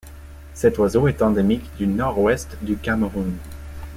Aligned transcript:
Cet 0.55 0.79
oiseau 0.79 1.07
est 1.07 1.21
endémique 1.21 1.69
du 1.77 1.85
nord-ouest 1.85 2.57
du 2.63 2.75
Cameroun. 2.75 3.37